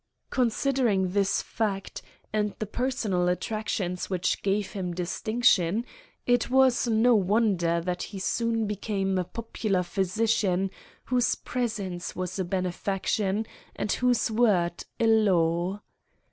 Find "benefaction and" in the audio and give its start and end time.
12.43-13.91